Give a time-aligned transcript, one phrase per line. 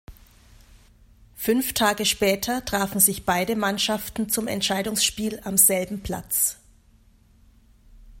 [1.35, 6.57] Fünf Tage später trafen sich beide Mannschaften zum Entscheidungsspiel am selben Platz.